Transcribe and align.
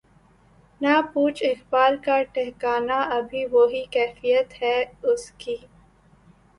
نہ 0.81 0.93
پوچھ 1.13 1.43
اقبال 1.43 1.93
کا 2.05 2.17
ٹھکانہ 2.33 2.99
ابھی 3.17 3.45
وہی 3.51 3.83
کیفیت 3.91 4.61
ہے 4.61 4.77
اس 5.11 5.31
کی 5.37 5.55